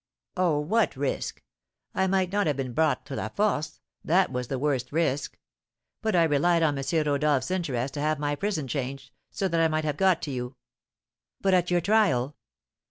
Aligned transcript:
"Oh, 0.35 0.57
what 0.57 0.95
risk? 0.95 1.43
I 1.93 2.07
might 2.07 2.31
not 2.31 2.47
have 2.47 2.57
been 2.57 2.73
brought 2.73 3.05
to 3.05 3.15
La 3.15 3.29
Force, 3.29 3.79
that 4.03 4.31
was 4.31 4.47
the 4.47 4.57
worst 4.57 4.91
risk, 4.91 5.37
but 6.01 6.15
I 6.15 6.23
relied 6.23 6.63
on 6.63 6.75
M. 6.75 6.83
Rodolph's 7.05 7.51
interest 7.51 7.93
to 7.93 8.01
have 8.01 8.17
my 8.17 8.33
prison 8.33 8.67
changed, 8.67 9.11
so 9.29 9.47
that 9.47 9.59
I 9.61 9.67
might 9.67 9.85
have 9.85 9.97
got 9.97 10.23
to 10.23 10.31
you." 10.31 10.55
"But 11.39 11.53
at 11.53 11.69
your 11.69 11.81
trial?" 11.81 12.35